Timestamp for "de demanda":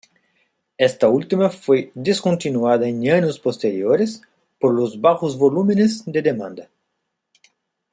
6.07-6.71